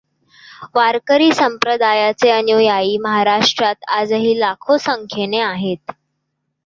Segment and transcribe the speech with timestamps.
[0.75, 5.91] वारकरी संप्रदायाचे अनुयायी महाराष्ट्रात आजही लाखो संख्येने आहेत.